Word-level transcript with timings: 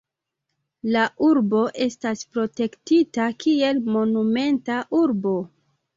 La 0.95 1.01
urbo 1.27 1.59
estas 1.87 2.25
protektita 2.37 3.27
kiel 3.45 3.85
Monumenta 3.97 4.79
Urbo. 5.03 5.37